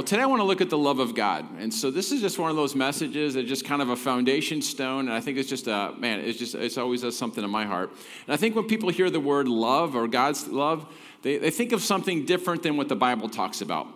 [0.00, 1.44] well, today I want to look at the love of God.
[1.58, 4.62] And so this is just one of those messages that just kind of a foundation
[4.62, 5.08] stone.
[5.08, 7.66] And I think it's just a, man, it's just, it's always does something in my
[7.66, 7.90] heart.
[8.26, 10.90] And I think when people hear the word love or God's love,
[11.20, 13.88] they, they think of something different than what the Bible talks about.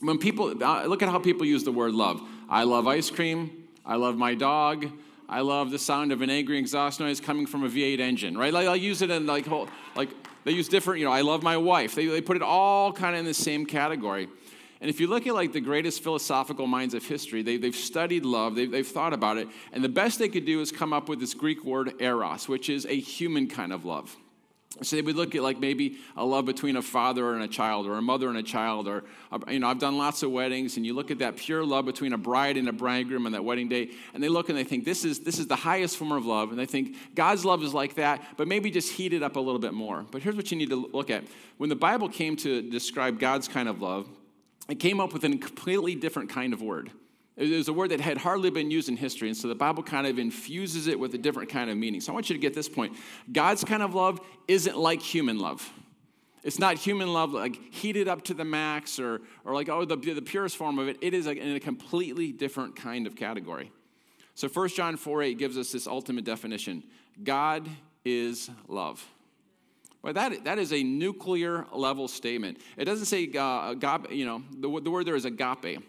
[0.00, 2.20] When people, uh, look at how people use the word love.
[2.50, 3.68] I love ice cream.
[3.86, 4.92] I love my dog.
[5.30, 8.52] I love the sound of an angry exhaust noise coming from a V8 engine, right?
[8.52, 10.10] Like, I use it in like, whole, like
[10.44, 11.94] they use different, you know, I love my wife.
[11.94, 14.28] They, they put it all kind of in the same category.
[14.80, 18.24] And if you look at like the greatest philosophical minds of history, they, they've studied
[18.24, 21.08] love, they've, they've thought about it, and the best they could do is come up
[21.08, 24.16] with this Greek word eros, which is a human kind of love.
[24.82, 27.86] So they would look at like maybe a love between a father and a child,
[27.86, 30.76] or a mother and a child, or uh, you know I've done lots of weddings,
[30.76, 33.44] and you look at that pure love between a bride and a bridegroom on that
[33.44, 36.12] wedding day, and they look and they think this is this is the highest form
[36.12, 39.22] of love, and they think God's love is like that, but maybe just heat it
[39.22, 40.06] up a little bit more.
[40.12, 41.24] But here's what you need to look at:
[41.56, 44.06] when the Bible came to describe God's kind of love,
[44.68, 46.90] it came up with a completely different kind of word.
[47.36, 49.82] It was a word that had hardly been used in history, and so the Bible
[49.82, 52.00] kind of infuses it with a different kind of meaning.
[52.00, 52.96] So I want you to get this point
[53.30, 55.70] God's kind of love isn't like human love.
[56.42, 59.96] It's not human love like heated up to the max or, or like, oh, the,
[59.96, 60.96] the purest form of it.
[61.00, 63.70] It is in a completely different kind of category.
[64.34, 66.84] So 1 John 4 8 gives us this ultimate definition
[67.22, 67.68] God
[68.04, 69.06] is love.
[70.02, 72.58] Well, that, that is a nuclear level statement.
[72.76, 75.82] It doesn't say, uh, agape, you know, the, the word there is agape.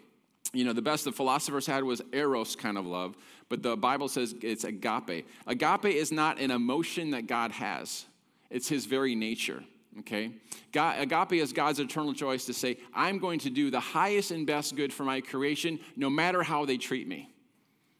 [0.52, 3.16] You know, the best the philosophers had was eros kind of love,
[3.48, 5.26] but the Bible says it's agape.
[5.46, 8.04] Agape is not an emotion that God has,
[8.50, 9.62] it's his very nature.
[10.00, 10.32] Okay?
[10.72, 14.46] God, agape is God's eternal choice to say, I'm going to do the highest and
[14.46, 17.28] best good for my creation, no matter how they treat me.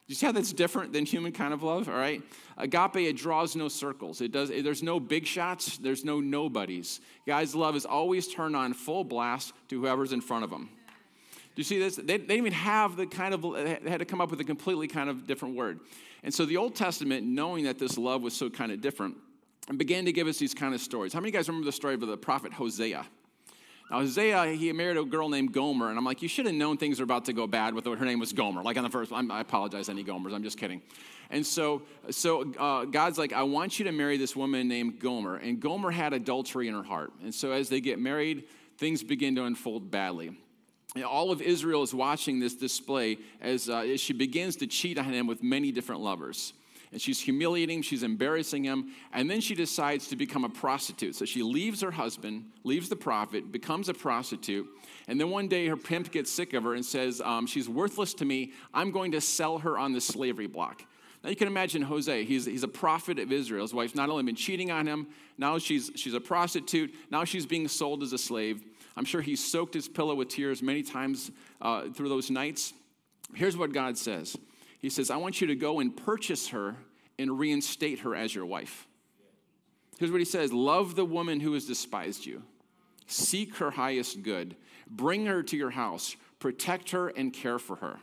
[0.06, 1.88] You see how that's different than human kind of love?
[1.88, 2.20] All right.
[2.60, 4.20] Agape, it draws no circles.
[4.20, 4.50] It does.
[4.50, 5.78] There's no big shots.
[5.78, 7.00] There's no nobodies.
[7.26, 10.68] Guys' love is always turned on full blast to whoever's in front of them.
[11.54, 11.96] Do you see this?
[11.96, 13.42] They, they didn't even have the kind of.
[13.42, 15.80] They had to come up with a completely kind of different word.
[16.22, 19.16] And so the Old Testament, knowing that this love was so kind of different,
[19.76, 21.12] began to give us these kind of stories.
[21.12, 23.06] How many guys remember the story of the prophet Hosea?
[23.90, 27.00] Now, he married a girl named Gomer, and I'm like, you should have known things
[27.00, 27.96] were about to go bad with her.
[27.96, 28.62] Her name was Gomer.
[28.62, 30.80] Like on the first, I'm, i apologize, any Gomers, I'm just kidding.
[31.30, 35.36] And so, so uh, God's like, I want you to marry this woman named Gomer.
[35.36, 37.12] And Gomer had adultery in her heart.
[37.22, 38.44] And so as they get married,
[38.78, 40.36] things begin to unfold badly.
[41.04, 45.12] All of Israel is watching this display as, uh, as she begins to cheat on
[45.12, 46.52] him with many different lovers
[46.92, 51.14] and she's humiliating him, she's embarrassing him, and then she decides to become a prostitute.
[51.14, 54.66] So she leaves her husband, leaves the prophet, becomes a prostitute,
[55.06, 58.14] and then one day her pimp gets sick of her and says, um, She's worthless
[58.14, 60.82] to me, I'm going to sell her on the slavery block.
[61.22, 63.62] Now you can imagine Hosea, He's, he's a prophet of Israel.
[63.62, 65.06] His wife's not only been cheating on him,
[65.38, 68.62] now she's, she's a prostitute, now she's being sold as a slave.
[68.96, 71.30] I'm sure he soaked his pillow with tears many times
[71.60, 72.72] uh, through those nights.
[73.34, 74.36] Here's what God says
[74.80, 76.76] he says, I want you to go and purchase her
[77.18, 78.88] and reinstate her as your wife.
[79.98, 82.42] Here's what he says Love the woman who has despised you,
[83.06, 84.56] seek her highest good,
[84.88, 87.98] bring her to your house, protect her, and care for her.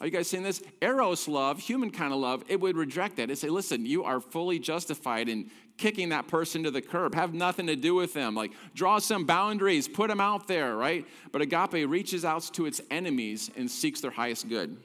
[0.00, 0.62] Are you guys seeing this?
[0.80, 3.24] Eros love, human kind of love, it would reject that.
[3.24, 7.14] It'd say, listen, you are fully justified in kicking that person to the curb.
[7.14, 8.34] Have nothing to do with them.
[8.34, 11.06] Like, draw some boundaries, put them out there, right?
[11.30, 14.76] But agape reaches out to its enemies and seeks their highest good.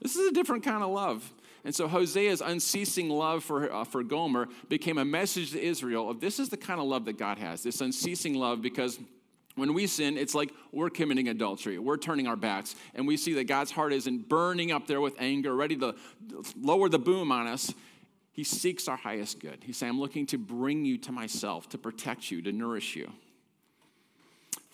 [0.00, 1.32] This is a different kind of love.
[1.64, 6.20] And so Hosea's unceasing love for, uh, for Gomer became a message to Israel of
[6.20, 8.98] this is the kind of love that God has, this unceasing love, because
[9.58, 11.78] when we sin, it's like we're committing adultery.
[11.78, 12.76] We're turning our backs.
[12.94, 15.96] And we see that God's heart isn't burning up there with anger, ready to
[16.60, 17.74] lower the boom on us.
[18.32, 19.58] He seeks our highest good.
[19.64, 23.12] He's saying, I'm looking to bring you to myself, to protect you, to nourish you.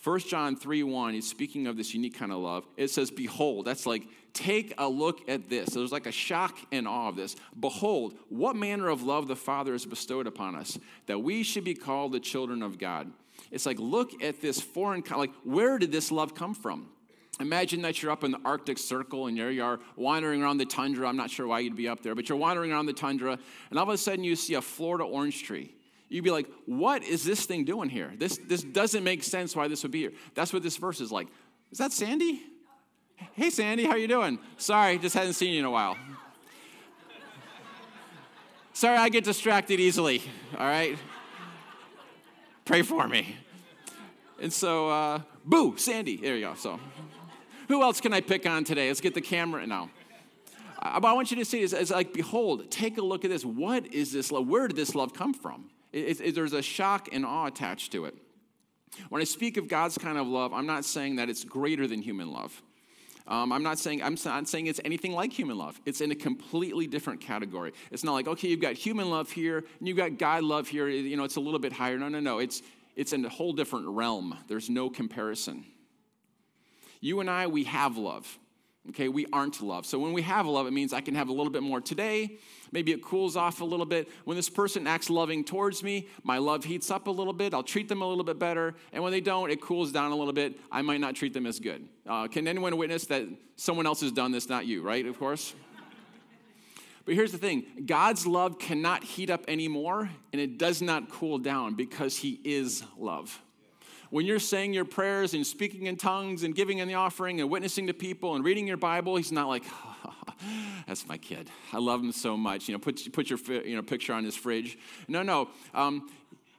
[0.03, 2.67] 1 John 3 1, he's speaking of this unique kind of love.
[2.77, 4.03] It says, Behold, that's like,
[4.34, 5.71] take a look at this.
[5.71, 7.37] There's like a shock and awe of this.
[7.59, 11.75] Behold, what manner of love the Father has bestowed upon us, that we should be
[11.75, 13.11] called the children of God.
[13.50, 16.88] It's like, look at this foreign, like, where did this love come from?
[17.41, 21.08] Imagine that you're up in the Arctic Circle and you are wandering around the tundra.
[21.08, 23.38] I'm not sure why you'd be up there, but you're wandering around the tundra,
[23.70, 25.75] and all of a sudden you see a Florida orange tree
[26.08, 28.12] you'd be like, what is this thing doing here?
[28.17, 30.12] This, this doesn't make sense why this would be here.
[30.35, 31.26] That's what this verse is like.
[31.73, 32.41] Is that Sandy?
[33.16, 34.38] Hey, Sandy, how you doing?
[34.56, 35.96] Sorry, just hadn't seen you in a while.
[38.72, 40.22] Sorry, I get distracted easily,
[40.58, 40.99] all right?
[42.64, 43.37] Pray for me.
[44.40, 46.16] And so, uh, boo, Sandy.
[46.16, 46.55] There you go.
[46.55, 46.81] So,
[47.69, 48.88] who else can I pick on today?
[48.88, 49.90] Let's get the camera now.
[50.81, 53.31] Uh, but I want you to see this as like, behold, take a look at
[53.31, 53.44] this.
[53.44, 54.49] What is this love?
[54.49, 55.70] Where did this love come from?
[55.93, 58.17] It, it, there's a shock and awe attached to it.
[59.08, 62.02] When I speak of God's kind of love, I'm not saying that it's greater than
[62.02, 62.62] human love.
[63.26, 65.81] Um, I'm not saying I'm not saying it's anything like human love.
[65.87, 67.73] It's in a completely different category.
[67.91, 70.88] It's not like okay, you've got human love here and you've got God love here.
[70.88, 71.99] You know, it's a little bit higher.
[71.99, 72.38] No, no, no.
[72.38, 72.62] It's
[72.97, 74.37] it's in a whole different realm.
[74.47, 75.65] There's no comparison.
[77.00, 78.38] You and I, we have love.
[78.91, 79.87] Okay, we aren't love.
[79.87, 82.38] So when we have love, it means I can have a little bit more today.
[82.75, 84.09] Maybe it cools off a little bit.
[84.25, 87.55] When this person acts loving towards me, my love heats up a little bit.
[87.55, 88.75] I'll treat them a little bit better.
[88.93, 90.59] And when they don't, it cools down a little bit.
[90.73, 91.88] I might not treat them as good.
[92.05, 95.06] Uh, can anyone witness that someone else has done this, not you, right?
[95.06, 95.55] Of course.
[97.05, 101.38] But here's the thing God's love cannot heat up anymore, and it does not cool
[101.38, 103.41] down because He is love
[104.15, 107.50] when you're saying your prayers and speaking in tongues and giving in the offering and
[107.50, 109.94] witnessing to people and reading your Bible, he's not like, oh,
[110.87, 111.50] that's my kid.
[111.73, 112.69] I love him so much.
[112.69, 114.79] You know, put, put your you know, picture on his fridge.
[115.09, 115.49] No, no.
[115.73, 116.11] Um,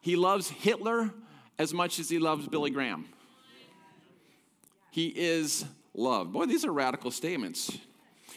[0.02, 1.12] he loves Hitler
[1.58, 3.06] as much as he loves Billy Graham.
[4.92, 6.32] He is love.
[6.32, 7.78] Boy, these are radical statements.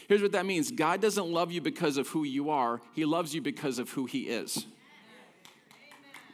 [0.07, 3.33] Here's what that means God doesn't love you because of who you are, He loves
[3.33, 4.65] you because of who He is.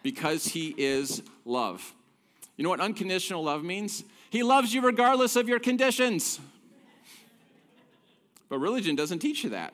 [0.01, 1.93] Because He is love.
[2.57, 4.03] You know what unconditional love means?
[4.29, 6.39] He loves you regardless of your conditions.
[8.49, 9.73] But religion doesn't teach you that.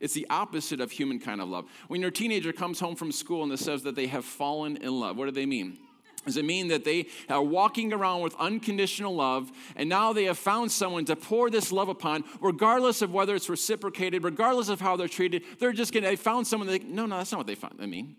[0.00, 1.66] It's the opposite of human kind of love.
[1.88, 5.00] When your teenager comes home from school and it says that they have fallen in
[5.00, 5.78] love, what do they mean?
[6.26, 10.38] Does it mean that they are walking around with unconditional love and now they have
[10.38, 14.96] found someone to pour this love upon, regardless of whether it's reciprocated, regardless of how
[14.96, 15.42] they're treated?
[15.58, 17.78] They're just going to, they found someone that, no, no, that's not what they found.
[17.80, 18.16] I mean,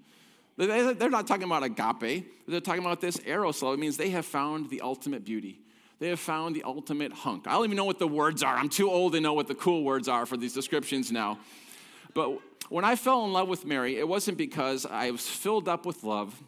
[0.57, 2.31] they're not talking about agape.
[2.47, 3.73] They're talking about this eros love.
[3.73, 5.59] It means they have found the ultimate beauty.
[6.05, 7.47] They have found the ultimate hunk.
[7.47, 8.55] I don't even know what the words are.
[8.55, 11.39] I'm too old to know what the cool words are for these descriptions now.
[12.13, 12.37] But
[12.69, 16.03] when I fell in love with Mary, it wasn't because I was filled up with
[16.03, 16.39] love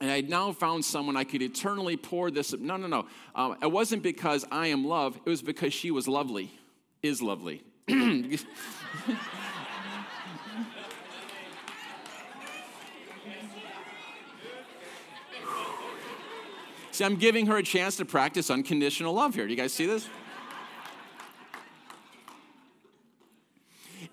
[0.00, 2.52] and I now found someone I could eternally pour this.
[2.52, 3.06] No, no, no.
[3.36, 6.50] Um, it wasn't because I am love, it was because she was lovely,
[7.00, 7.62] is lovely.
[16.96, 19.44] See, I'm giving her a chance to practice unconditional love here.
[19.44, 20.08] Do you guys see this?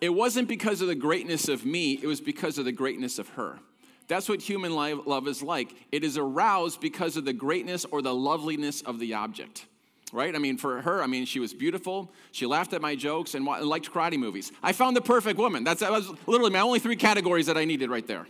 [0.02, 3.30] It wasn't because of the greatness of me, it was because of the greatness of
[3.30, 3.58] her.
[4.10, 5.74] That's what human love is like.
[5.94, 9.66] It is aroused because of the greatness or the loveliness of the object.
[10.12, 10.36] Right?
[10.36, 12.12] I mean, for her, I mean, she was beautiful.
[12.34, 14.52] She laughed at my jokes and liked karate movies.
[14.62, 15.64] I found the perfect woman.
[15.64, 18.28] That's, that was literally my only three categories that I needed right there.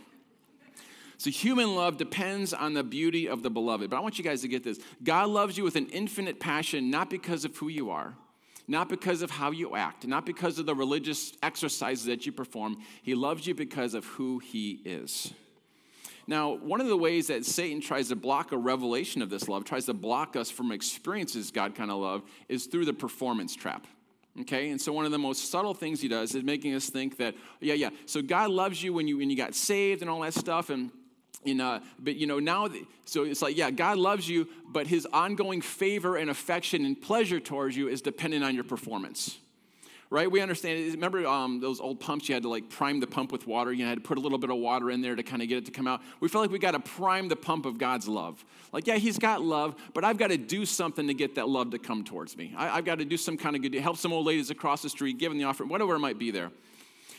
[1.18, 3.90] So human love depends on the beauty of the beloved.
[3.90, 6.90] But I want you guys to get this God loves you with an infinite passion,
[6.90, 8.14] not because of who you are,
[8.66, 12.78] not because of how you act, not because of the religious exercises that you perform.
[13.02, 15.32] He loves you because of who He is.
[16.26, 19.64] Now, one of the ways that Satan tries to block a revelation of this love,
[19.64, 23.86] tries to block us from experiences God kind of love, is through the performance trap.
[24.40, 27.18] Okay, and so one of the most subtle things he does is making us think
[27.18, 30.20] that, yeah, yeah, so God loves you when you when you got saved and all
[30.20, 30.90] that stuff, and
[31.44, 32.68] in, uh, but you know now
[33.04, 37.40] so it's like yeah god loves you but his ongoing favor and affection and pleasure
[37.40, 39.38] towards you is dependent on your performance.
[40.10, 40.30] Right?
[40.30, 43.46] We understand remember um, those old pumps you had to like prime the pump with
[43.46, 43.72] water?
[43.72, 45.58] You had to put a little bit of water in there to kind of get
[45.58, 46.02] it to come out.
[46.20, 48.44] We feel like we got to prime the pump of god's love.
[48.72, 51.70] Like yeah he's got love but i've got to do something to get that love
[51.70, 52.52] to come towards me.
[52.56, 54.90] I, have got to do some kind of good help some old ladies across the
[54.90, 56.50] street giving the offering whatever it might be there.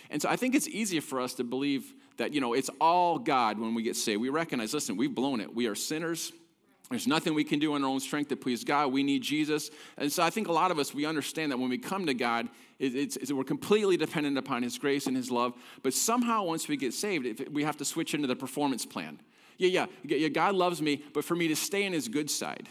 [0.09, 3.19] And so i think it's easier for us to believe that, you know, it's all
[3.19, 4.21] God when we get saved.
[4.21, 5.53] We recognize, listen, we've blown it.
[5.53, 6.31] We are sinners.
[6.89, 8.91] There's nothing we can do in our own strength to please God.
[8.91, 9.71] We need Jesus.
[9.97, 12.13] And so I think a lot of us, we understand that when we come to
[12.13, 15.53] God, it's, it's, we're completely dependent upon His grace and His love.
[15.81, 19.19] But somehow, once we get saved, we have to switch into the performance plan.
[19.57, 22.67] Yeah, yeah, yeah, God loves me, but for me to stay in His good side,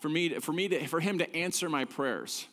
[0.00, 2.46] for, me for, me to, for Him to answer my prayers,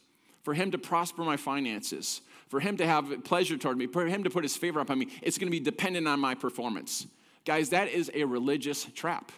[0.43, 4.23] for Him to prosper my finances, for him to have pleasure toward me, for him
[4.23, 7.07] to put his favor upon me, it's going to be dependent on my performance.
[7.45, 9.31] Guys, that is a religious trap.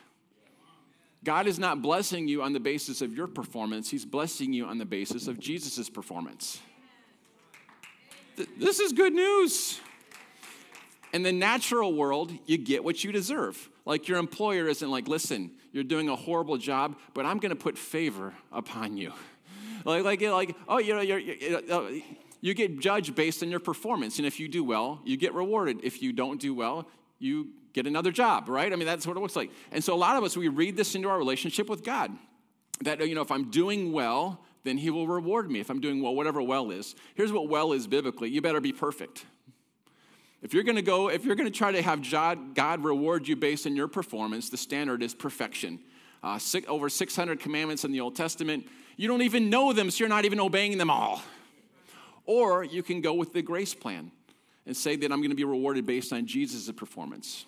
[1.24, 4.80] God is not blessing you on the basis of your performance, He's blessing you on
[4.80, 6.60] the basis of Jesus' performance.
[8.58, 9.80] This is good news.
[11.14, 13.70] In the natural world, you get what you deserve.
[13.86, 17.56] Like your employer isn't like, listen, you're doing a horrible job, but I'm going to
[17.56, 19.14] put favor upon you.
[19.84, 21.90] Like, like, like oh, you know, you're, you're, uh,
[22.42, 24.18] you get judged based on your performance.
[24.18, 25.80] And if you do well, you get rewarded.
[25.84, 26.88] If you don't do well,
[27.20, 28.74] you get another job, right?
[28.74, 29.52] I mean, that's what it looks like.
[29.72, 32.12] And so a lot of us, we read this into our relationship with God.
[32.82, 35.60] That, you know, if I'm doing well, then he will reward me.
[35.60, 36.96] If I'm doing well, whatever well is.
[37.16, 39.26] Here's what well is biblically you better be perfect.
[40.42, 42.02] If you're going to go, if you're going to try to have
[42.56, 45.80] God reward you based on your performance, the standard is perfection.
[46.24, 48.68] uh, six, over 600 commandments in the Old Testament.
[48.98, 51.24] You don't even know them, so you're not even obeying them all.
[52.32, 54.10] Or you can go with the grace plan
[54.66, 57.46] and say that I'm going to be rewarded based on Jesus' performance.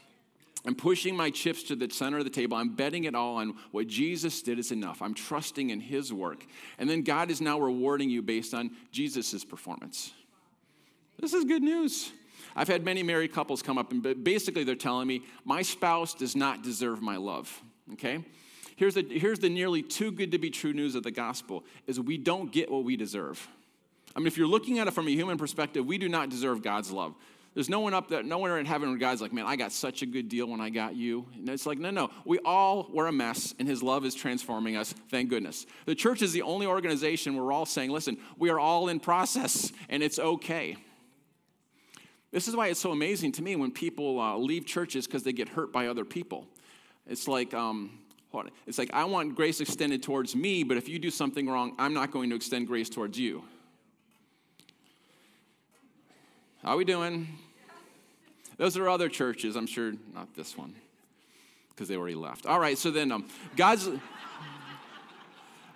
[0.66, 2.58] I'm pushing my chips to the center of the table.
[2.58, 5.02] I'm betting it all on what Jesus did is enough.
[5.02, 6.46] I'm trusting in his work.
[6.80, 10.12] And then God is now rewarding you based on Jesus' performance.
[11.18, 12.12] This is good news.
[12.54, 16.36] I've had many married couples come up and basically they're telling me, my spouse does
[16.36, 17.64] not deserve my love.
[17.94, 18.26] Okay?
[18.76, 22.02] Here's the, here's the nearly too good to be true news of the gospel is
[22.02, 23.48] we don't get what we deserve.
[24.16, 26.62] I mean, if you're looking at it from a human perspective, we do not deserve
[26.62, 27.16] God's love.
[27.54, 29.72] There's no one up there, no one in heaven where God's like, man, I got
[29.72, 31.28] such a good deal when I got you.
[31.36, 32.10] And it's like, no, no.
[32.26, 35.68] We all were a mess, and His love is transforming us, thank goodness.
[35.86, 39.00] The church is the only organization where we're all saying, listen, we are all in
[39.00, 40.78] process, and it's okay.
[42.32, 45.34] This is why it's so amazing to me when people uh, leave churches because they
[45.34, 46.48] get hurt by other people.
[47.06, 48.00] It's like, um,
[48.66, 51.94] it's like, I want grace extended towards me, but if you do something wrong, I'm
[51.94, 53.44] not going to extend grace towards you.
[56.64, 57.28] How are we doing?
[58.56, 60.74] Those are other churches, I'm sure, not this one,
[61.70, 62.46] because they already left.
[62.46, 63.90] All right, so then um, God's.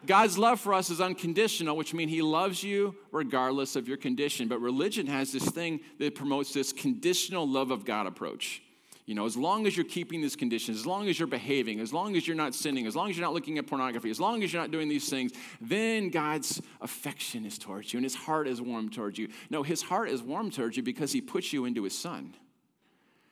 [0.06, 4.48] God's love for us is unconditional, which means He loves you regardless of your condition.
[4.48, 8.62] But religion has this thing that promotes this conditional love of God approach.
[9.08, 11.94] You know, as long as you're keeping these conditions, as long as you're behaving, as
[11.94, 14.44] long as you're not sinning, as long as you're not looking at pornography, as long
[14.44, 18.50] as you're not doing these things, then God's affection is towards you and his heart
[18.50, 19.30] is warm towards you.
[19.50, 22.34] No, his heart is warm towards you because he puts you into his son.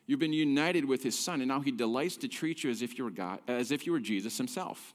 [0.07, 2.97] You've been united with his son, and now he delights to treat you as if
[2.97, 4.93] you were God, as if you were Jesus himself.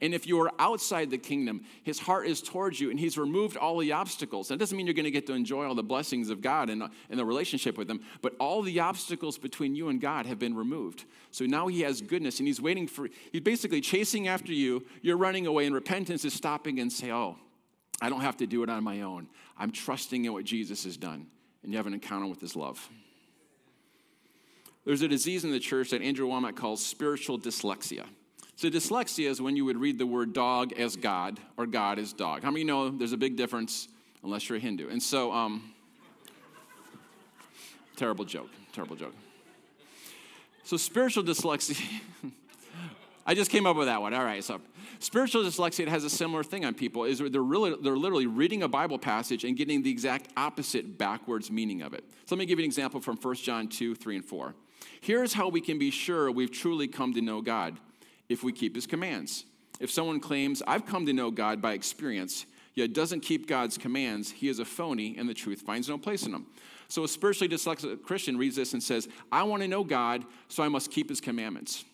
[0.00, 3.56] And if you are outside the kingdom, his heart is towards you and he's removed
[3.56, 4.48] all the obstacles.
[4.48, 6.82] That doesn't mean you're going to get to enjoy all the blessings of God and,
[6.82, 10.54] and the relationship with him, but all the obstacles between you and God have been
[10.54, 11.04] removed.
[11.30, 14.86] So now he has goodness and he's waiting for, he's basically chasing after you.
[15.02, 17.36] You're running away, and repentance is stopping and say, Oh,
[18.00, 19.28] I don't have to do it on my own.
[19.56, 21.26] I'm trusting in what Jesus has done.
[21.62, 22.88] And you have an encounter with his love.
[24.84, 28.06] There's a disease in the church that Andrew Wommack calls spiritual dyslexia.
[28.58, 32.12] So dyslexia is when you would read the word dog as God or God as
[32.12, 32.42] dog.
[32.42, 33.86] How many know there's a big difference
[34.24, 34.88] unless you're a Hindu?
[34.88, 35.72] And so, um,
[37.94, 39.14] terrible joke, terrible joke.
[40.64, 41.80] So spiritual dyslexia,
[43.26, 44.12] I just came up with that one.
[44.12, 44.60] All right, so
[44.98, 47.04] spiritual dyslexia—it has a similar thing on people.
[47.04, 51.48] Is they're really they're literally reading a Bible passage and getting the exact opposite backwards
[51.48, 52.02] meaning of it.
[52.26, 54.56] So let me give you an example from 1 John 2, 3, and 4.
[55.00, 57.78] Here's how we can be sure we've truly come to know God
[58.28, 59.44] if we keep his commands.
[59.80, 64.30] If someone claims, I've come to know God by experience, yet doesn't keep God's commands,
[64.30, 66.46] he is a phony and the truth finds no place in him.
[66.88, 70.62] So a spiritually dyslexic Christian reads this and says, I want to know God, so
[70.62, 71.84] I must keep his commandments.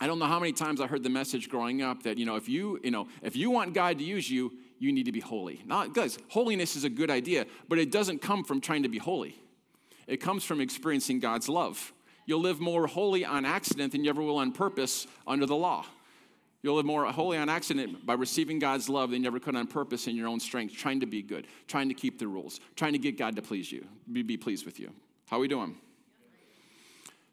[0.00, 2.36] I don't know how many times I heard the message growing up that, you know,
[2.36, 5.18] if you, you know, if you want God to use you, you need to be
[5.18, 5.60] holy.
[5.66, 8.98] Now, guys, holiness is a good idea, but it doesn't come from trying to be
[8.98, 9.36] holy.
[10.06, 11.92] It comes from experiencing God's love
[12.28, 15.86] you'll live more holy on accident than you ever will on purpose under the law.
[16.62, 19.66] You'll live more holy on accident by receiving God's love than you ever could on
[19.66, 22.92] purpose in your own strength, trying to be good, trying to keep the rules, trying
[22.92, 24.92] to get God to please you, be, be pleased with you.
[25.28, 25.76] How are we doing?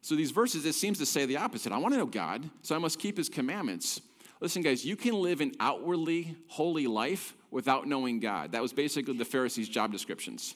[0.00, 1.72] So these verses, it seems to say the opposite.
[1.72, 4.00] I want to know God, so I must keep his commandments.
[4.40, 8.52] Listen, guys, you can live an outwardly holy life without knowing God.
[8.52, 10.54] That was basically the Pharisees' job descriptions.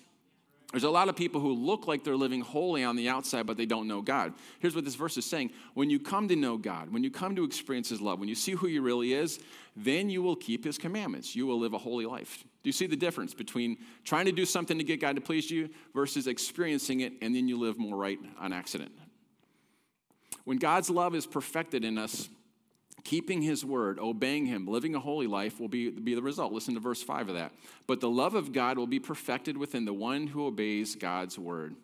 [0.73, 3.57] There's a lot of people who look like they're living holy on the outside, but
[3.57, 4.35] they don't know God.
[4.61, 7.35] Here's what this verse is saying When you come to know God, when you come
[7.37, 9.41] to experience His love, when you see who He really is,
[9.75, 11.35] then you will keep His commandments.
[11.35, 12.45] You will live a holy life.
[12.62, 15.50] Do you see the difference between trying to do something to get God to please
[15.50, 18.93] you versus experiencing it and then you live more right on accident?
[20.45, 22.29] When God's love is perfected in us,
[23.04, 26.52] Keeping his word, obeying him, living a holy life will be, be the result.
[26.52, 27.52] Listen to verse 5 of that.
[27.87, 31.75] But the love of God will be perfected within the one who obeys God's word.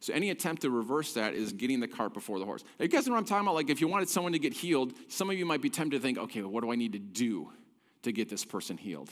[0.00, 2.64] So any attempt to reverse that is getting the cart before the horse.
[2.78, 3.54] You guys know what I'm talking about?
[3.54, 6.02] Like if you wanted someone to get healed, some of you might be tempted to
[6.02, 7.50] think, okay, well, what do I need to do
[8.02, 9.10] to get this person healed?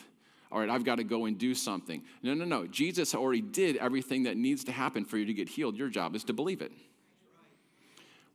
[0.50, 2.02] All right, I've got to go and do something.
[2.22, 2.66] No, no, no.
[2.66, 5.76] Jesus already did everything that needs to happen for you to get healed.
[5.76, 6.72] Your job is to believe it.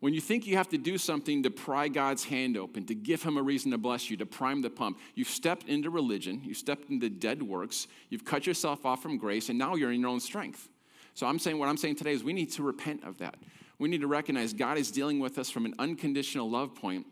[0.03, 3.23] When you think you have to do something to pry God's hand open, to give
[3.23, 6.57] him a reason to bless you, to prime the pump, you've stepped into religion, you've
[6.57, 10.09] stepped into dead works, you've cut yourself off from grace, and now you're in your
[10.09, 10.67] own strength.
[11.13, 13.35] So I'm saying what I'm saying today is we need to repent of that.
[13.79, 17.05] We need to recognize God is dealing with us from an unconditional love point.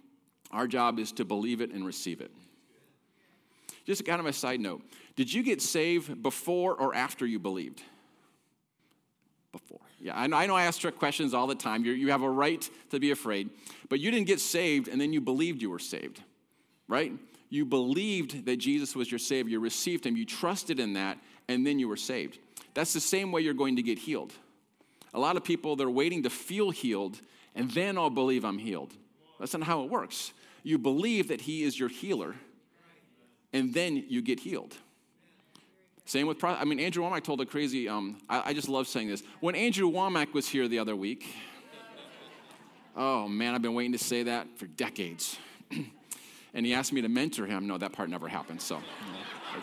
[0.51, 2.31] Our job is to believe it and receive it.
[3.86, 4.81] Just kind of a side note.
[5.15, 7.81] Did you get saved before or after you believed?
[9.53, 9.79] Before.
[10.01, 11.86] Yeah, I know, I know I ask trick questions all the time.
[11.86, 13.50] you you have a right to be afraid,
[13.88, 16.22] but you didn't get saved and then you believed you were saved.
[16.88, 17.13] right?
[17.50, 21.17] You believed that Jesus was your Savior, you received Him, you trusted in that,
[21.48, 22.39] and then you were saved.
[22.74, 24.34] That's the same way you're going to get healed.
[25.13, 27.20] A lot of people, they're waiting to feel healed,
[27.53, 28.93] and then I'll believe I'm healed.
[29.39, 30.31] That's not how it works.
[30.63, 32.36] You believe that He is your healer,
[33.51, 34.77] and then you get healed.
[36.05, 39.08] Same with, I mean, Andrew Wommack told a crazy, um, I, I just love saying
[39.08, 39.24] this.
[39.39, 41.25] When Andrew Wommack was here the other week,
[42.96, 45.38] oh man, I've been waiting to say that for decades.
[46.53, 47.67] and he asked me to mentor him.
[47.67, 48.81] No, that part never happened, so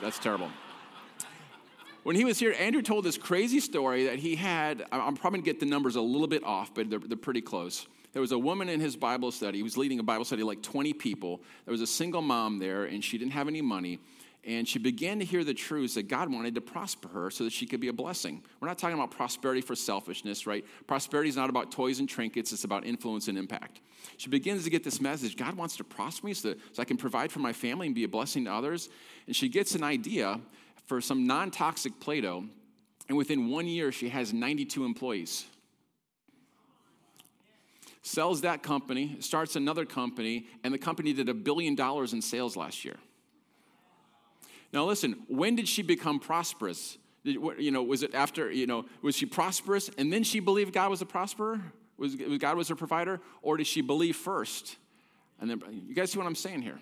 [0.01, 0.51] that's terrible.
[2.05, 4.85] When he was here, Andrew told this crazy story that he had.
[4.93, 7.87] I'm probably gonna get the numbers a little bit off, but they're, they're pretty close.
[8.13, 9.59] There was a woman in his Bible study.
[9.59, 11.43] He was leading a Bible study like 20 people.
[11.67, 13.99] There was a single mom there, and she didn't have any money.
[14.45, 17.53] And she began to hear the truths that God wanted to prosper her so that
[17.53, 18.43] she could be a blessing.
[18.61, 20.65] We're not talking about prosperity for selfishness, right?
[20.87, 23.81] Prosperity is not about toys and trinkets, it's about influence and impact.
[24.17, 26.97] She begins to get this message God wants to prosper me so, so I can
[26.97, 28.89] provide for my family and be a blessing to others.
[29.27, 30.41] And she gets an idea
[30.87, 32.45] for some non toxic Play Doh.
[33.09, 35.47] And within one year, she has 92 employees
[38.09, 42.57] sells that company, starts another company, and the company did a billion dollars in sales
[42.57, 42.97] last year.
[44.73, 46.99] Now, listen, when did she become prosperous?
[47.25, 50.91] You know, was it after, you know, was she prosperous and then she believed God
[50.91, 51.61] was a prosperer?
[51.97, 53.21] Was, God was her provider?
[53.43, 54.77] Or did she believe first?
[55.41, 56.79] And then, you guys see what I'm saying here?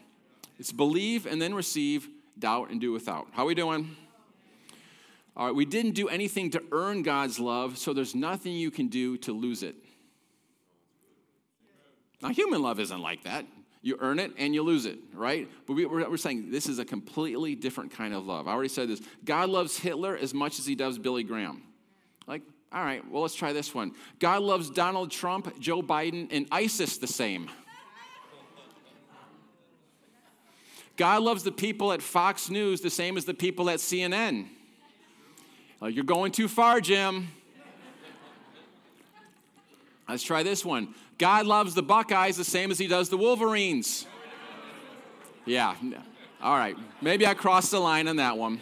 [0.59, 3.28] It's believe and then receive, doubt and do without.
[3.33, 3.97] How are we doing?
[5.37, 8.88] All right, we didn't do anything to earn God's love, so there's nothing you can
[8.88, 9.75] do to lose it.
[12.23, 13.45] Now, human love isn't like that.
[13.87, 15.49] You earn it and you lose it, right?
[15.64, 18.49] But we, are saying this is a completely different kind of love.
[18.49, 19.00] I already said this.
[19.25, 21.62] God loves Hitler as much as he does Billy Graham.
[22.26, 23.93] Like, all right, well, let's try this one.
[24.19, 27.49] God loves Donald Trump, Joe Biden, and ISIS the same.
[30.96, 34.49] God loves the people at Fox News the same as the people at CNN.
[35.81, 37.29] Uh, you're going too far, Jim.
[40.09, 40.95] Let's try this one.
[41.19, 44.07] God loves the Buckeyes the same as he does the Wolverines.
[45.45, 45.75] Yeah,
[46.42, 46.77] all right.
[47.01, 48.61] Maybe I crossed the line on that one.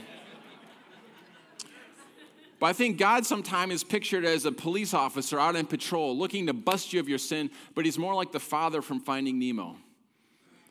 [2.61, 6.47] But I think God sometimes is pictured as a police officer out in patrol looking
[6.47, 9.77] to bust you of your sin, but he's more like the father from Finding Nemo,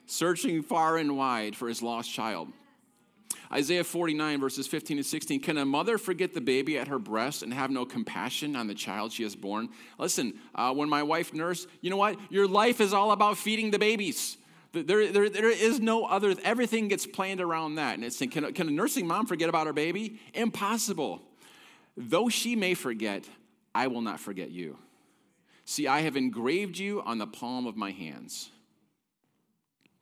[0.08, 2.52] searching far and wide for his lost child.
[3.52, 5.42] Isaiah 49, verses 15 and 16.
[5.42, 8.74] Can a mother forget the baby at her breast and have no compassion on the
[8.74, 9.70] child she has born?
[9.98, 12.18] Listen, uh, when my wife nursed, you know what?
[12.30, 14.38] Your life is all about feeding the babies.
[14.74, 17.94] There, there, there is no other, everything gets planned around that.
[17.96, 20.20] And it's saying, can, can a nursing mom forget about her baby?
[20.34, 21.22] Impossible.
[21.96, 23.30] Though she may forget,
[23.76, 24.78] I will not forget you.
[25.66, 28.50] See, I have engraved you on the palm of my hands.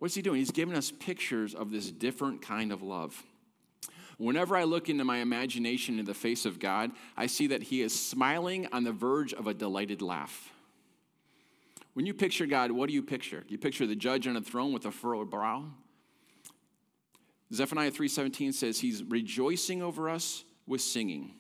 [0.02, 0.40] What's he doing?
[0.40, 3.22] He's giving us pictures of this different kind of love.
[4.18, 7.84] Whenever I look into my imagination in the face of God, I see that He
[7.84, 10.52] is smiling on the verge of a delighted laugh.
[11.94, 13.44] When you picture God, what do you picture?
[13.48, 15.66] You picture the judge on a throne with a furrowed brow?
[17.54, 21.36] Zephaniah 3:17 says he's rejoicing over us with singing.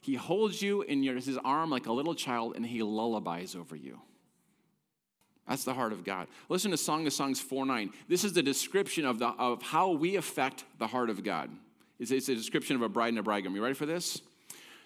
[0.00, 4.00] He holds you in his arm like a little child and he lullabies over you.
[5.48, 6.26] That's the heart of God.
[6.48, 7.90] Listen to Song of Songs 4 9.
[8.08, 11.50] This is the description of, the, of how we affect the heart of God.
[11.98, 13.54] It's, it's a description of a bride and a bridegroom.
[13.54, 14.20] You ready for this?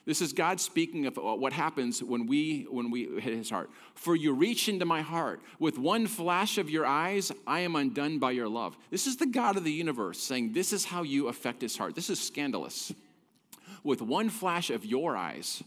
[0.06, 3.70] This is God speaking of what happens when we when we hit his heart.
[3.94, 8.18] For you reach into my heart with one flash of your eyes, I am undone
[8.18, 8.76] by your love.
[8.90, 11.94] This is the God of the universe saying this is how you affect his heart.
[11.94, 12.92] This is scandalous.
[13.84, 15.62] With one flash of your eyes,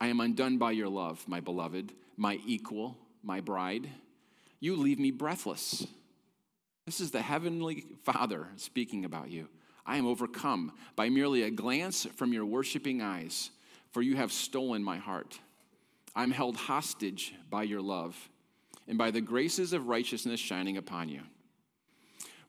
[0.00, 3.88] I am undone by your love, my beloved, my equal, my bride.
[4.60, 5.86] You leave me breathless.
[6.86, 9.48] This is the heavenly Father speaking about you.
[9.86, 13.50] I am overcome by merely a glance from your worshiping eyes,
[13.92, 15.38] for you have stolen my heart.
[16.16, 18.16] I'm held hostage by your love
[18.86, 21.20] and by the graces of righteousness shining upon you.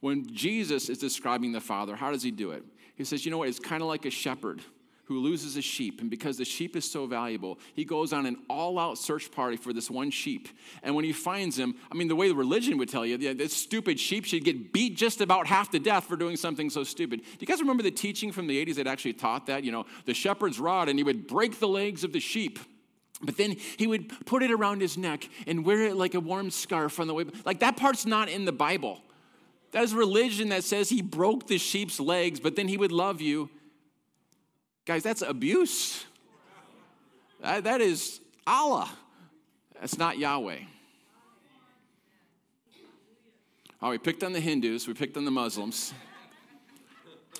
[0.01, 2.63] When Jesus is describing the Father, how does he do it?
[2.95, 3.49] He says, You know what?
[3.49, 4.61] It's kind of like a shepherd
[5.05, 6.01] who loses a sheep.
[6.01, 9.55] And because the sheep is so valuable, he goes on an all out search party
[9.55, 10.49] for this one sheep.
[10.83, 13.55] And when he finds him, I mean, the way the religion would tell you, this
[13.55, 17.21] stupid sheep should get beat just about half to death for doing something so stupid.
[17.21, 19.63] Do you guys remember the teaching from the 80s that actually taught that?
[19.63, 22.59] You know, the shepherd's rod, and he would break the legs of the sheep.
[23.21, 26.51] But then he would put it around his neck and wear it like a warm
[26.51, 27.25] scarf on the way.
[27.45, 29.01] Like that part's not in the Bible.
[29.71, 33.21] That is religion that says he broke the sheep's legs, but then he would love
[33.21, 33.49] you
[34.85, 36.05] Guys, that's abuse.
[37.41, 38.89] That, is Allah.
[39.79, 40.59] That's not Yahweh.
[43.81, 45.93] Oh, we picked on the Hindus, we picked on the Muslims.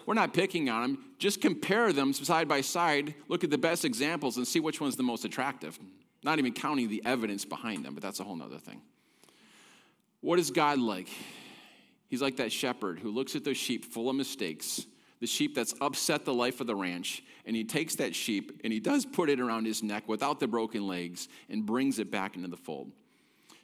[0.06, 1.06] We're not picking on them.
[1.18, 4.96] Just compare them side by side, look at the best examples, and see which one's
[4.96, 5.80] the most attractive.
[6.24, 8.82] Not even counting the evidence behind them, but that's a whole other thing.
[10.22, 11.10] What is God like?
[12.08, 14.86] He's like that shepherd who looks at those sheep full of mistakes,
[15.26, 18.72] the sheep that's upset the life of the ranch, and he takes that sheep and
[18.72, 22.36] he does put it around his neck without the broken legs and brings it back
[22.36, 22.92] into the fold.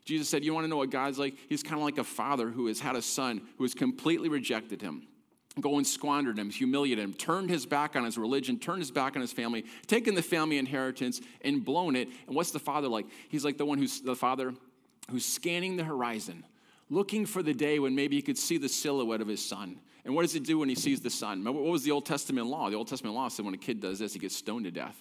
[0.04, 1.36] Jesus said, You want to know what God's like?
[1.50, 4.82] He's kind of like a father who has had a son who has completely rejected
[4.82, 5.06] him
[5.60, 9.16] go and squandered him, humiliated him, turned his back on his religion, turned his back
[9.16, 12.08] on his family, taken the family inheritance and blown it.
[12.26, 13.06] And what's the father like?
[13.28, 14.54] He's like the one who's the father
[15.12, 16.46] who's scanning the horizon,
[16.90, 19.82] looking for the day when maybe he could see the silhouette of his son.
[20.04, 21.44] And what does he do when he sees the son?
[21.44, 22.70] What was the Old Testament law?
[22.70, 24.98] The Old Testament law said when a kid does this, he gets stoned to death.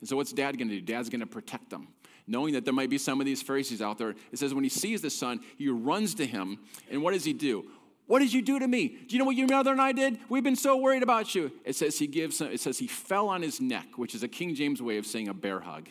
[0.00, 0.80] And so what's dad going to do?
[0.80, 1.88] Dad's going to protect them.
[2.26, 4.70] Knowing that there might be some of these Pharisees out there, it says when he
[4.70, 6.58] sees the son, he runs to him.
[6.90, 7.64] And what does he do?
[8.06, 8.88] What did you do to me?
[8.88, 10.18] Do you know what your mother and I did?
[10.28, 11.50] We've been so worried about you.
[11.64, 14.54] It says he gives it says he fell on his neck, which is a King
[14.54, 15.88] James way of saying a bear hug.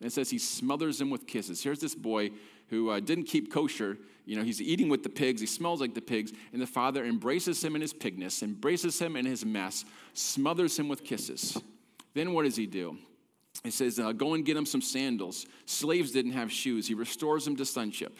[0.00, 1.62] And it says he smothers him with kisses.
[1.62, 2.30] Here's this boy
[2.68, 3.96] who uh, didn't keep kosher.
[4.24, 5.40] You know, he's eating with the pigs.
[5.40, 6.32] He smells like the pigs.
[6.52, 9.84] And the father embraces him in his pigness, embraces him in his mess,
[10.14, 11.60] smothers him with kisses.
[12.14, 12.96] Then what does he do?
[13.62, 15.46] He says, uh, Go and get him some sandals.
[15.66, 16.88] Slaves didn't have shoes.
[16.88, 18.16] He restores him to sonship.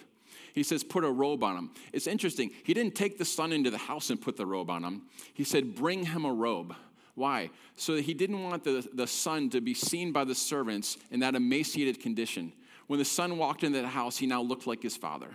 [0.54, 1.70] He says, put a robe on him.
[1.92, 2.52] It's interesting.
[2.62, 5.02] He didn't take the son into the house and put the robe on him.
[5.34, 6.76] He said, bring him a robe.
[7.16, 7.50] Why?
[7.74, 11.20] So that he didn't want the, the son to be seen by the servants in
[11.20, 12.52] that emaciated condition.
[12.86, 15.28] When the son walked into the house, he now looked like his father.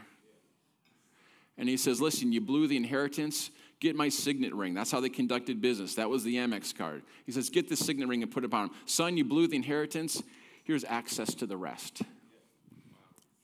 [1.60, 4.74] And he says, Listen, you blew the inheritance, get my signet ring.
[4.74, 5.96] That's how they conducted business.
[5.96, 7.04] That was the Amex card.
[7.26, 8.72] He says, Get the signet ring and put it on him.
[8.86, 10.24] Son, you blew the inheritance,
[10.64, 12.02] here's access to the rest.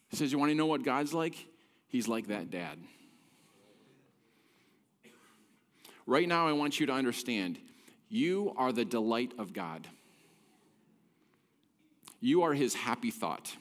[0.07, 1.35] He says, You want to know what God's like?
[1.89, 2.79] He's like that dad.
[6.07, 7.59] Right now, I want you to understand
[8.07, 9.87] you are the delight of God.
[12.21, 13.55] You are his happy thought.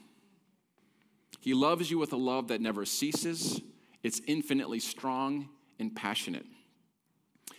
[1.41, 3.61] He loves you with a love that never ceases,
[4.05, 5.49] it's infinitely strong
[5.81, 6.47] and passionate.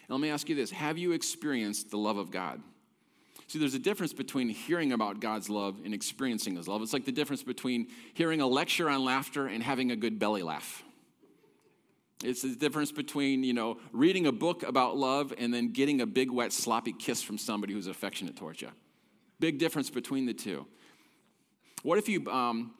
[0.08, 2.62] Let me ask you this Have you experienced the love of God?
[3.48, 6.82] See, there's a difference between hearing about God's love and experiencing His love.
[6.82, 10.42] It's like the difference between hearing a lecture on laughter and having a good belly
[10.42, 10.84] laugh.
[12.24, 16.06] It's the difference between, you know, reading a book about love and then getting a
[16.06, 18.70] big, wet, sloppy kiss from somebody who's affectionate towards you.
[19.40, 20.66] Big difference between the two.
[21.84, 22.74] What if you, um,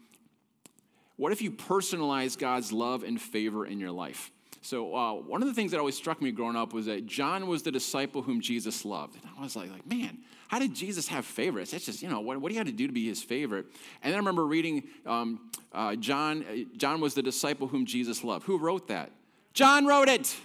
[1.18, 4.32] what if you personalize God's love and favor in your life?
[4.62, 7.46] So uh, one of the things that always struck me growing up was that John
[7.46, 9.14] was the disciple whom Jesus loved.
[9.16, 11.72] And I was like, like man, how did Jesus have favorites?
[11.72, 13.68] That's just, you know, what, what do you have to do to be his favorite?
[14.02, 18.24] And then I remember reading um, uh, John, uh, John was the disciple whom Jesus
[18.24, 18.46] loved.
[18.46, 19.12] Who wrote that?
[19.54, 20.36] John wrote it.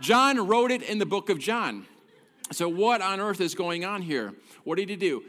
[0.00, 1.86] John wrote it in the book of John.
[2.52, 4.34] So, what on earth is going on here?
[4.64, 5.22] What did he do?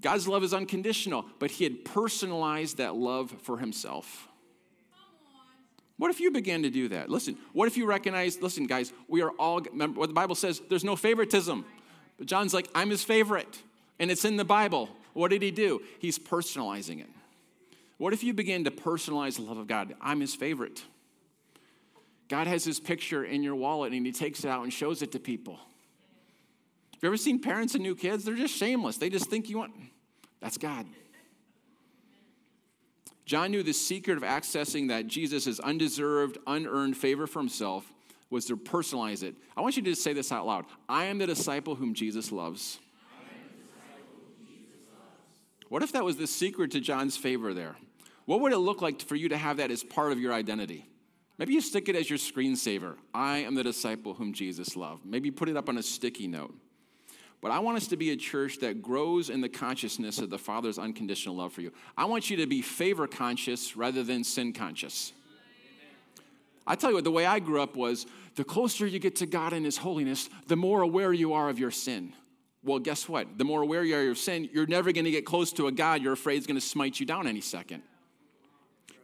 [0.00, 4.28] God's love is unconditional, but he had personalized that love for himself.
[5.98, 7.08] What if you began to do that?
[7.10, 10.60] Listen, what if you recognize, listen, guys, we are all, remember what the Bible says,
[10.68, 11.64] there's no favoritism.
[12.18, 13.62] But John's like, I'm his favorite,
[13.98, 14.88] and it's in the Bible.
[15.12, 15.82] What did he do?
[15.98, 17.08] He's personalizing it.
[17.98, 19.94] What if you begin to personalize the love of God?
[20.00, 20.82] I'm his favorite.
[22.28, 25.12] God has his picture in your wallet and he takes it out and shows it
[25.12, 25.60] to people.
[27.02, 28.24] You ever seen parents and new kids?
[28.24, 28.96] They're just shameless.
[28.96, 29.72] They just think you want,
[30.40, 30.86] that's God.
[33.26, 37.92] John knew the secret of accessing that Jesus' undeserved, unearned favor for himself
[38.30, 39.34] was to personalize it.
[39.56, 42.30] I want you to just say this out loud I am the disciple whom Jesus
[42.30, 42.78] loves.
[45.68, 47.76] What if that was the secret to John's favor there?
[48.26, 50.86] What would it look like for you to have that as part of your identity?
[51.38, 52.96] Maybe you stick it as your screensaver.
[53.14, 55.06] I am the disciple whom Jesus loved.
[55.06, 56.54] Maybe put it up on a sticky note.
[57.42, 60.38] But I want us to be a church that grows in the consciousness of the
[60.38, 61.72] Father's unconditional love for you.
[61.98, 65.12] I want you to be favor conscious rather than sin conscious.
[66.64, 69.26] I tell you what, the way I grew up was the closer you get to
[69.26, 72.12] God and His holiness, the more aware you are of your sin.
[72.62, 73.36] Well, guess what?
[73.36, 75.72] The more aware you are of sin, you're never going to get close to a
[75.72, 77.82] God you're afraid is going to smite you down any second.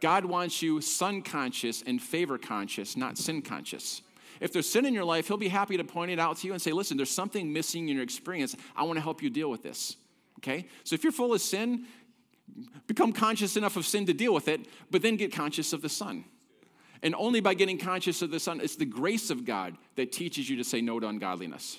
[0.00, 4.00] God wants you son conscious and favor conscious, not sin conscious.
[4.40, 6.52] If there's sin in your life, He'll be happy to point it out to you
[6.52, 8.56] and say, listen, there's something missing in your experience.
[8.76, 9.96] I want to help you deal with this.
[10.38, 10.66] Okay?
[10.84, 11.86] So if you're full of sin,
[12.86, 15.88] become conscious enough of sin to deal with it, but then get conscious of the
[15.88, 16.24] Son.
[17.02, 20.50] And only by getting conscious of the Son, it's the grace of God that teaches
[20.50, 21.78] you to say no to ungodliness.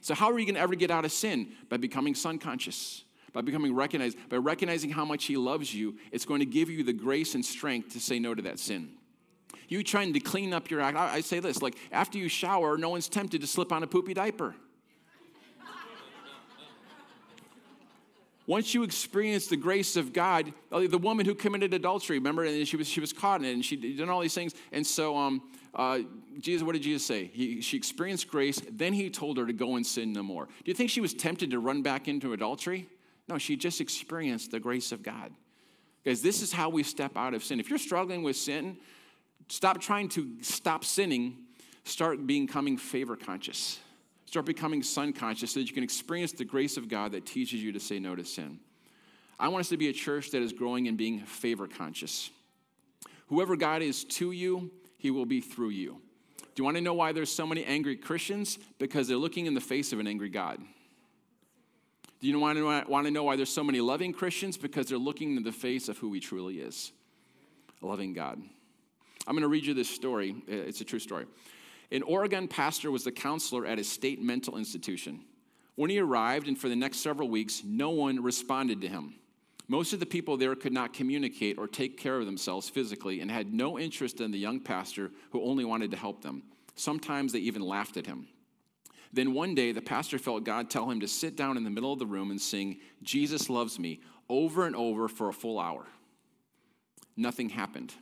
[0.00, 1.52] So, how are you going to ever get out of sin?
[1.68, 6.24] By becoming Son conscious by becoming recognized, by recognizing how much He loves you, it's
[6.24, 8.90] going to give you the grace and strength to say no to that sin.
[9.68, 10.96] You trying to clean up your act.
[10.96, 13.86] I, I say this like, after you shower, no one's tempted to slip on a
[13.86, 14.54] poopy diaper.
[18.46, 22.66] Once you experience the grace of God, uh, the woman who committed adultery, remember, and
[22.66, 24.52] she was, she was caught in it and she did all these things.
[24.72, 25.42] And so, um,
[25.74, 26.00] uh,
[26.40, 27.30] Jesus, what did Jesus say?
[27.32, 30.46] He, she experienced grace, then he told her to go and sin no more.
[30.46, 32.88] Do you think she was tempted to run back into adultery?
[33.28, 35.32] No, she just experienced the grace of God.
[36.02, 37.60] Because this is how we step out of sin.
[37.60, 38.76] If you're struggling with sin,
[39.48, 41.38] stop trying to stop sinning,
[41.84, 43.78] start becoming favor conscious.
[44.26, 47.62] Start becoming son conscious so that you can experience the grace of God that teaches
[47.62, 48.58] you to say no to sin.
[49.38, 52.30] I want us to be a church that is growing and being favor conscious.
[53.26, 56.00] Whoever God is to you, he will be through you.
[56.54, 58.58] Do you want to know why there's so many angry Christians?
[58.78, 60.60] Because they're looking in the face of an angry God.
[62.20, 64.56] Do you want to, want to know why there's so many loving Christians?
[64.56, 66.92] Because they're looking in the face of who he truly is
[67.82, 68.40] a loving God.
[69.26, 70.34] I'm going to read you this story.
[70.48, 71.26] Uh, it's a true story.
[71.90, 75.20] An Oregon pastor was the counselor at a state mental institution.
[75.74, 79.14] When he arrived, and for the next several weeks, no one responded to him.
[79.68, 83.30] Most of the people there could not communicate or take care of themselves physically and
[83.30, 86.42] had no interest in the young pastor who only wanted to help them.
[86.74, 88.28] Sometimes they even laughed at him.
[89.12, 91.92] Then one day, the pastor felt God tell him to sit down in the middle
[91.92, 95.86] of the room and sing, Jesus Loves Me, over and over for a full hour.
[97.16, 97.94] Nothing happened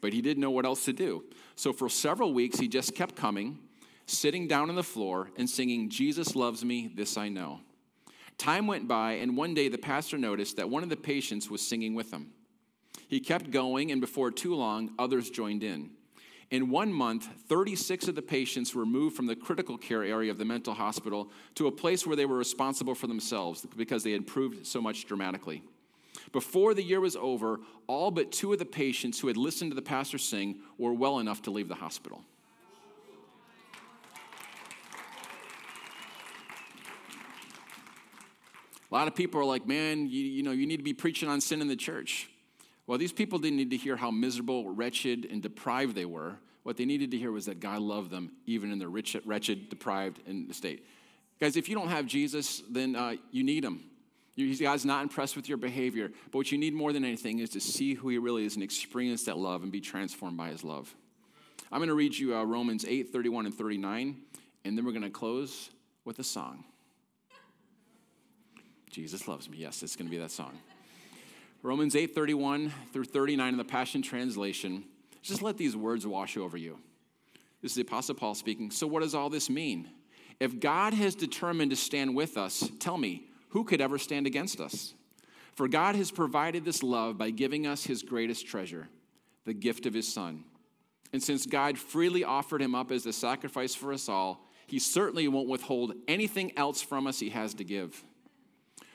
[0.00, 1.24] but he didn't know what else to do.
[1.56, 3.58] So for several weeks, he just kept coming,
[4.06, 7.60] sitting down on the floor, and singing, Jesus loves me, this I know.
[8.38, 11.60] Time went by, and one day the pastor noticed that one of the patients was
[11.60, 12.32] singing with him.
[13.06, 15.90] He kept going, and before too long, others joined in.
[16.50, 20.38] In one month, 36 of the patients were moved from the critical care area of
[20.38, 24.20] the mental hospital to a place where they were responsible for themselves because they had
[24.20, 25.62] improved so much dramatically.
[26.32, 29.74] Before the year was over, all but two of the patients who had listened to
[29.74, 32.24] the pastor sing were well enough to leave the hospital.
[38.90, 41.28] A lot of people are like, man, you, you know, you need to be preaching
[41.28, 42.28] on sin in the church.
[42.86, 46.38] Well, these people didn't need to hear how miserable, wretched, and deprived they were.
[46.64, 49.68] What they needed to hear was that God loved them, even in their rich, wretched,
[49.68, 50.20] deprived
[50.54, 50.84] state.
[51.38, 53.89] Guys, if you don't have Jesus, then uh, you need him.
[54.60, 57.60] God's not impressed with your behavior, but what you need more than anything is to
[57.60, 60.94] see who He really is and experience that love and be transformed by His love.
[61.72, 64.16] I'm going to read you uh, Romans 8 31 and 39,
[64.64, 65.70] and then we're going to close
[66.04, 66.64] with a song.
[68.90, 69.58] Jesus loves me.
[69.58, 70.58] Yes, it's going to be that song.
[71.62, 74.84] Romans 8 31 through 39 in the Passion Translation.
[75.22, 76.78] Just let these words wash over you.
[77.62, 78.70] This is the Apostle Paul speaking.
[78.70, 79.88] So, what does all this mean?
[80.40, 84.60] If God has determined to stand with us, tell me, who could ever stand against
[84.60, 84.94] us?
[85.54, 88.88] For God has provided this love by giving us his greatest treasure,
[89.44, 90.44] the gift of his Son.
[91.12, 95.26] And since God freely offered him up as a sacrifice for us all, he certainly
[95.26, 98.04] won't withhold anything else from us he has to give.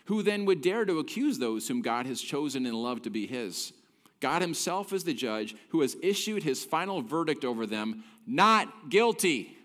[0.05, 3.27] Who then would dare to accuse those whom God has chosen and loved to be
[3.27, 3.73] his?
[4.21, 9.57] God himself is the judge who has issued his final verdict over them not guilty.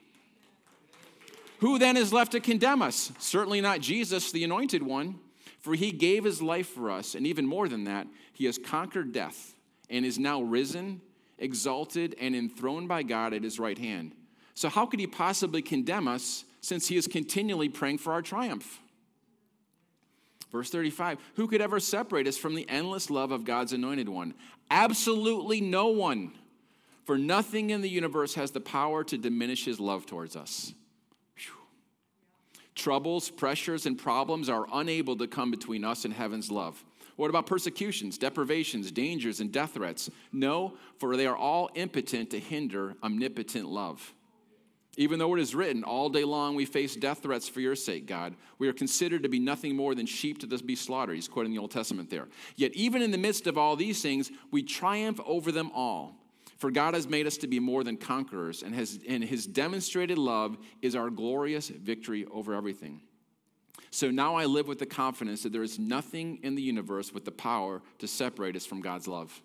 [1.61, 3.13] Who then is left to condemn us?
[3.19, 5.19] Certainly not Jesus, the anointed one,
[5.61, 9.13] for he gave his life for us, and even more than that, he has conquered
[9.13, 9.55] death
[9.91, 11.03] and is now risen,
[11.39, 14.15] exalted, and enthroned by God at his right hand.
[14.55, 18.81] So, how could he possibly condemn us since he is continually praying for our triumph?
[20.51, 24.35] Verse 35 Who could ever separate us from the endless love of God's anointed one?
[24.71, 26.33] Absolutely no one.
[27.05, 30.75] For nothing in the universe has the power to diminish his love towards us.
[32.81, 36.83] Troubles, pressures, and problems are unable to come between us and heaven's love.
[37.17, 40.09] What about persecutions, deprivations, dangers, and death threats?
[40.33, 44.15] No, for they are all impotent to hinder omnipotent love.
[44.97, 48.07] Even though it is written, all day long we face death threats for your sake,
[48.07, 51.17] God, we are considered to be nothing more than sheep to be slaughtered.
[51.17, 52.29] He's quoting the Old Testament there.
[52.57, 56.17] Yet, even in the midst of all these things, we triumph over them all
[56.61, 60.19] for God has made us to be more than conquerors, and, has, and his demonstrated
[60.19, 63.01] love is our glorious victory over everything.
[63.91, 67.25] So now I live with the confidence that there is nothing in the universe with
[67.25, 69.41] the power to separate us from God's love.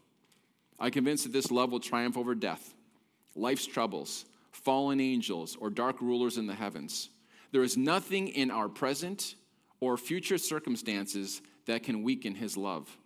[0.77, 2.73] I'm convinced that this love will triumph over death,
[3.33, 7.09] life's troubles, fallen angels, or dark rulers in the heavens.
[7.53, 9.35] There is nothing in our present
[9.79, 12.97] or future circumstances that can weaken his love.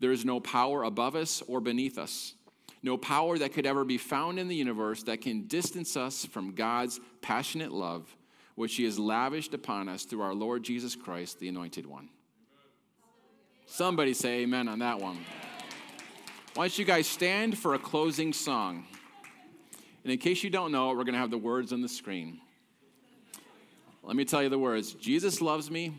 [0.00, 2.34] There is no power above us or beneath us
[2.82, 6.54] no power that could ever be found in the universe that can distance us from
[6.54, 8.16] God's passionate love,
[8.54, 12.08] which He has lavished upon us through our Lord Jesus Christ, the Anointed One.
[13.66, 15.18] Somebody say amen on that one.
[16.54, 18.86] Why don't you guys stand for a closing song?
[20.02, 22.40] And in case you don't know, we're going to have the words on the screen.
[24.02, 25.92] Let me tell you the words Jesus loves me,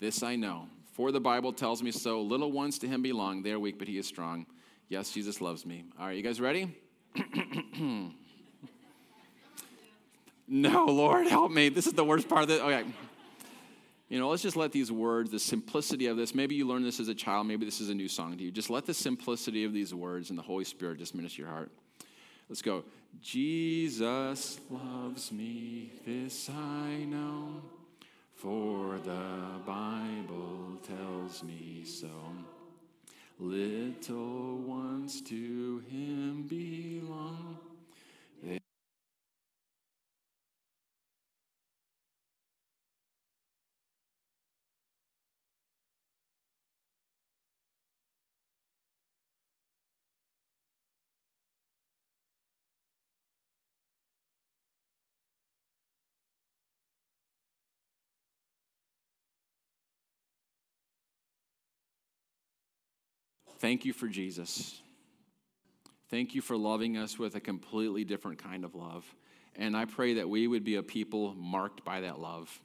[0.00, 0.66] this I know.
[0.92, 2.20] For the Bible tells me so.
[2.20, 3.42] Little ones to him belong.
[3.42, 4.46] They are weak, but he is strong.
[4.92, 5.86] Yes, Jesus loves me.
[5.98, 6.70] All right, you guys ready?
[10.46, 11.70] no, Lord, help me.
[11.70, 12.60] This is the worst part of it.
[12.60, 12.84] Okay.
[14.10, 17.00] You know, let's just let these words, the simplicity of this, maybe you learned this
[17.00, 18.50] as a child, maybe this is a new song to you.
[18.50, 21.70] Just let the simplicity of these words and the Holy Spirit just minister your heart.
[22.50, 22.84] Let's go.
[23.22, 27.62] Jesus loves me, this I know,
[28.34, 32.10] for the Bible tells me so.
[33.38, 37.71] Little ones to him belong.
[63.62, 64.82] Thank you for Jesus.
[66.10, 69.04] Thank you for loving us with a completely different kind of love.
[69.54, 72.60] And I pray that we would be a people marked by that love.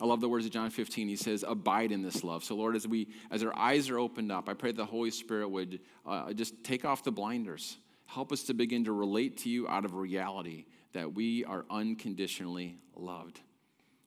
[0.00, 1.06] I love the words of John 15.
[1.06, 4.32] He says, "Abide in this love." So, Lord, as we, as our eyes are opened
[4.32, 7.76] up, I pray the Holy Spirit would uh, just take off the blinders,
[8.06, 12.78] help us to begin to relate to you out of reality that we are unconditionally
[12.96, 13.38] loved.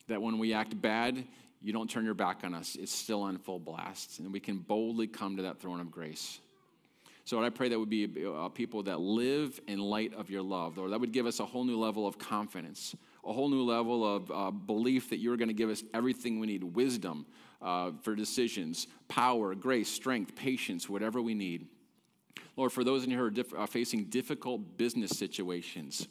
[0.08, 1.24] That when we act bad,
[1.66, 2.76] you don't turn your back on us.
[2.80, 4.20] It's still on full blast.
[4.20, 6.38] And we can boldly come to that throne of grace.
[7.24, 10.78] So I pray that would be uh, people that live in light of your love,
[10.78, 10.92] Lord.
[10.92, 14.30] That would give us a whole new level of confidence, a whole new level of
[14.30, 17.26] uh, belief that you're going to give us everything we need wisdom
[17.60, 21.66] uh, for decisions, power, grace, strength, patience, whatever we need.
[22.56, 26.06] Lord, for those in here who are diff- uh, facing difficult business situations,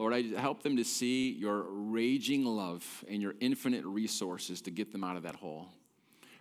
[0.00, 4.92] Lord, I help them to see your raging love and your infinite resources to get
[4.92, 5.68] them out of that hole.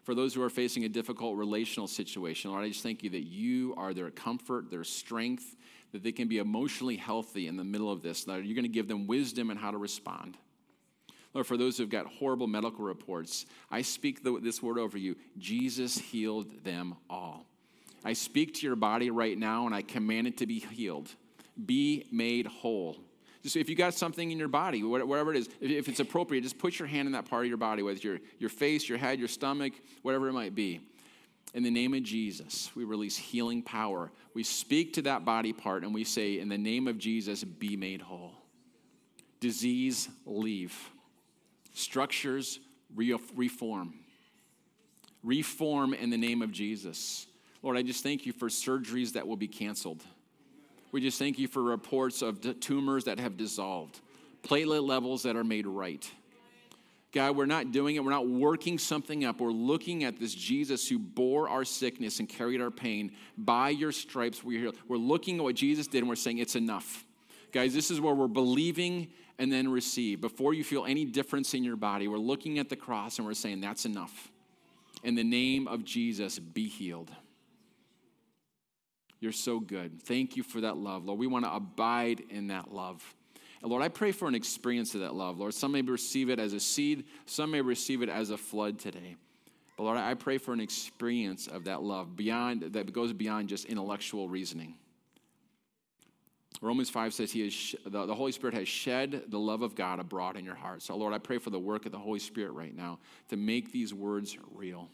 [0.04, 3.26] For those who are facing a difficult relational situation, Lord, I just thank you that
[3.26, 5.58] you are their comfort, their strength,
[5.92, 8.26] that they can be emotionally healthy in the middle of this.
[8.26, 10.38] Lord, you're going to give them wisdom and how to respond.
[11.34, 15.18] Lord, for those who've got horrible medical reports, I speak the, this word over you
[15.38, 17.46] Jesus healed them all.
[18.06, 21.10] I speak to your body right now and I command it to be healed.
[21.66, 22.96] Be made whole
[23.42, 26.58] just if you got something in your body, whatever it is, if it's appropriate, just
[26.58, 28.98] put your hand in that part of your body, whether it's your, your face, your
[28.98, 30.82] head, your stomach, whatever it might be.
[31.54, 34.12] In the name of Jesus, we release healing power.
[34.34, 37.76] We speak to that body part and we say, In the name of Jesus, be
[37.76, 38.34] made whole.
[39.40, 40.78] Disease, leave.
[41.74, 42.60] Structures,
[42.94, 43.94] reform.
[45.24, 47.26] Reform in the name of Jesus.
[47.64, 50.04] Lord, I just thank you for surgeries that will be canceled.
[50.92, 54.00] We just thank you for reports of tumors that have dissolved,
[54.44, 56.10] platelet levels that are made right.
[57.12, 58.04] God, we're not doing it.
[58.04, 59.42] We're not working something up.
[59.42, 63.12] We're looking at this Jesus who bore our sickness and carried our pain.
[63.36, 64.72] By your stripes, we're here.
[64.88, 67.06] We're looking at what Jesus did and we're saying it's enough.
[67.52, 69.08] Guys, this is where we're believing
[69.40, 70.22] and then receive.
[70.22, 73.34] Before you feel any difference in your body, we're looking at the cross and we're
[73.34, 74.30] saying that's enough.
[75.04, 77.10] In the name of Jesus, be healed.
[79.20, 80.02] You're so good.
[80.02, 81.20] Thank you for that love, Lord.
[81.20, 83.04] We want to abide in that love.
[83.62, 85.38] And Lord, I pray for an experience of that love.
[85.38, 88.80] Lord, some may receive it as a seed, some may receive it as a flood
[88.80, 89.16] today.
[89.76, 93.66] But Lord, I pray for an experience of that love beyond that goes beyond just
[93.66, 94.76] intellectual reasoning.
[96.62, 100.00] Romans 5 says he is, the, the Holy Spirit has shed the love of God
[100.00, 100.82] abroad in your heart.
[100.82, 103.72] So, Lord, I pray for the work of the Holy Spirit right now to make
[103.72, 104.90] these words real.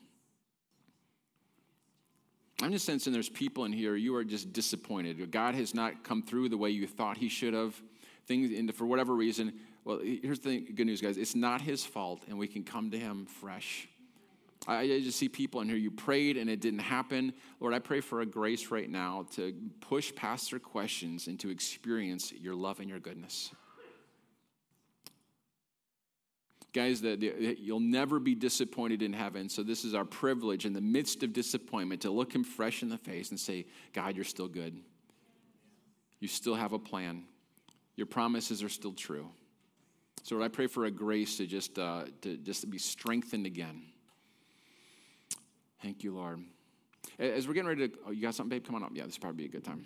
[2.61, 5.29] I'm just sensing there's people in here, you are just disappointed.
[5.31, 7.75] God has not come through the way you thought he should have.
[8.27, 11.17] Things, and for whatever reason, well, here's the good news, guys.
[11.17, 13.87] It's not his fault, and we can come to him fresh.
[14.67, 17.33] I, just see people in here, you prayed and it didn't happen.
[17.59, 21.49] Lord, I pray for a grace right now to push past their questions and to
[21.49, 23.51] experience your love and your goodness.
[26.75, 29.47] Guys, that you'll never be disappointed in heaven.
[29.47, 32.89] So, this is our privilege in the midst of disappointment to look Him fresh in
[32.89, 34.77] the face and say, God, you're still good.
[36.19, 37.23] You still have a plan.
[37.95, 39.29] Your promises are still true.
[40.23, 43.83] So, Lord, I pray for a grace to just, uh, to just be strengthened again.
[45.81, 46.43] Thank you, Lord.
[47.17, 48.65] As we're getting ready to, oh, you got something, babe?
[48.65, 48.91] Come on up.
[48.93, 49.85] Yeah, this probably be a good time.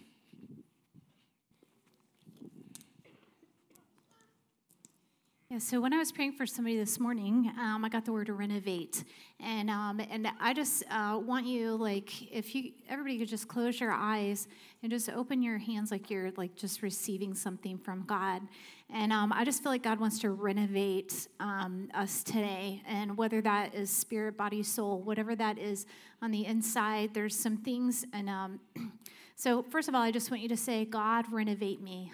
[5.52, 8.28] Yeah, so when I was praying for somebody this morning, um, I got the word
[8.28, 9.04] to renovate,
[9.39, 13.80] and um, and I just uh, want you like if you everybody could just close
[13.80, 14.47] your eyes
[14.84, 18.43] and just open your hands like you're like just receiving something from God,
[18.91, 23.41] and um, I just feel like God wants to renovate um, us today, and whether
[23.41, 25.88] that is spirit, body, soul, whatever that is
[26.22, 28.60] on the inside, there's some things, and um,
[29.36, 32.14] so first of all, I just want you to say, God, renovate me.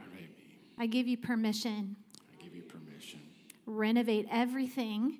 [0.00, 0.56] Renovate me.
[0.78, 1.96] I give you permission
[2.38, 3.20] I give you permission.
[3.66, 5.18] Renovate everything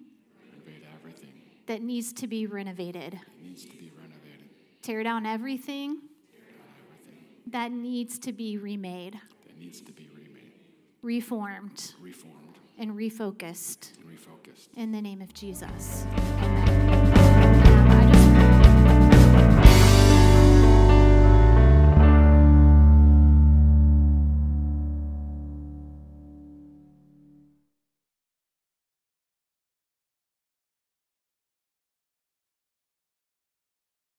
[0.52, 1.30] Renovate everything.
[1.66, 3.18] that needs to be renovated.
[3.42, 4.48] Needs to be renovated.
[4.82, 5.96] Tear down everything
[6.32, 9.14] Tear down Everything that needs to be remade,
[9.46, 10.52] that needs to be remade,
[11.02, 14.68] reformed, reformed, and refocused and refocused.
[14.76, 16.04] in the name of Jesus.